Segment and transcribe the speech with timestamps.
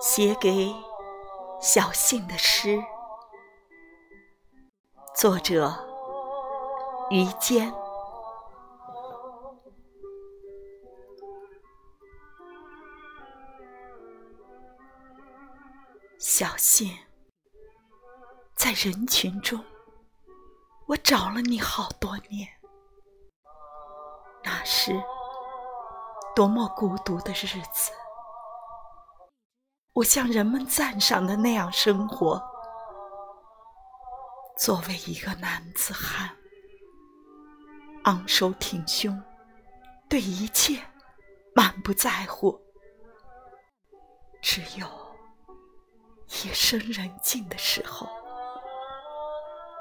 [0.00, 0.72] 写给
[1.60, 2.82] 小信的诗，
[5.14, 5.72] 作者
[7.10, 7.72] 于坚。
[16.18, 16.96] 小信，
[18.56, 19.64] 在人群中，
[20.86, 22.57] 我找了你好多年。
[24.48, 24.98] 那是
[26.34, 27.92] 多么孤独的日子。
[29.92, 32.42] 我像人们赞赏的那样生活，
[34.56, 36.34] 作为一个男子汉，
[38.04, 39.22] 昂首挺胸，
[40.08, 40.80] 对一切
[41.54, 42.58] 满不在乎。
[44.40, 44.86] 只有
[46.42, 48.08] 夜深人静的时候，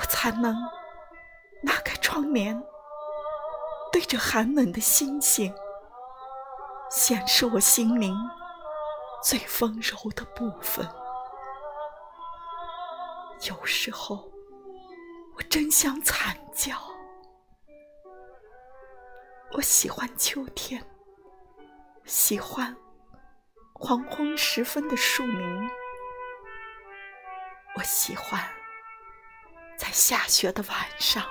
[0.00, 0.52] 我才能
[1.62, 2.60] 拉开窗帘，
[3.98, 5.52] 对着寒冷的星星，
[6.88, 8.14] 显示我心灵。
[9.24, 10.88] 最丰柔的部分，
[13.48, 14.30] 有时候
[15.36, 16.76] 我真想惨叫。
[19.54, 20.80] 我喜欢秋天，
[22.04, 22.76] 喜欢
[23.74, 25.70] 黄昏时分的树林，
[27.74, 28.40] 我喜欢
[29.76, 31.24] 在下雪的晚上，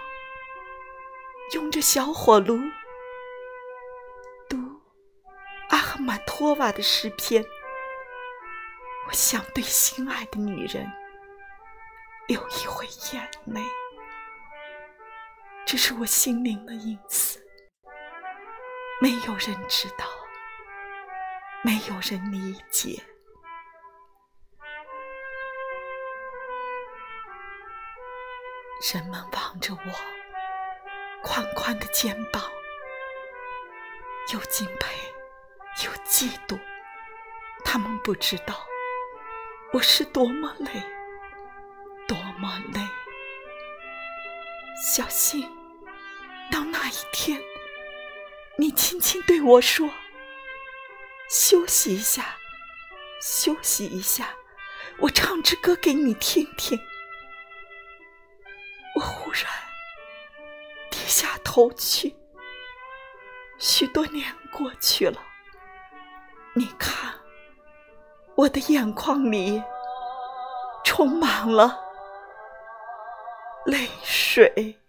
[1.53, 2.59] 用着小火炉
[4.49, 4.57] 读
[5.69, 7.45] 阿赫玛托娃的诗篇。
[9.07, 10.91] 我想对心爱的女人
[12.27, 13.61] 流一回眼泪，
[15.65, 17.39] 这是我心灵的隐私，
[19.01, 20.05] 没有人知道，
[21.63, 23.01] 没有人理解。
[28.93, 30.16] 人们望着我
[31.23, 32.43] 宽宽的肩膀，
[34.33, 34.95] 又敬佩
[35.83, 36.59] 又嫉妒，
[37.65, 38.65] 他们不知道。
[39.73, 40.69] 我是多么累，
[42.07, 42.81] 多么累！
[44.81, 45.43] 小心，
[46.49, 47.41] 到那一天，
[48.57, 49.89] 你轻轻对我说
[51.29, 52.37] ：“休息一下，
[53.21, 54.29] 休息一下，
[54.99, 56.79] 我唱支歌给你听听。”
[58.95, 59.43] 我忽然
[61.07, 62.15] 下头去，
[63.57, 65.19] 许多年过去了，
[66.53, 67.13] 你看。
[68.35, 69.63] 我的眼眶里
[70.83, 71.75] 充满了
[73.65, 74.79] 泪水。